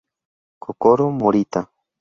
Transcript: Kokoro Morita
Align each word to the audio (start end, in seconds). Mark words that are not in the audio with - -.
Kokoro 0.63 1.05
Morita 1.19 1.61